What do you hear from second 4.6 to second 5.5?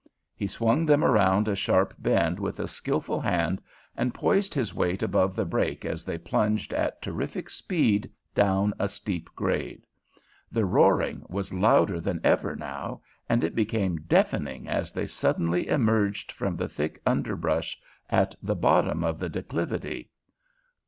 weight above the